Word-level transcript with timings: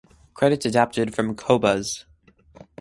Credits 0.33 0.65
adapted 0.65 1.13
from 1.13 1.35
Qobuz. 1.35 2.05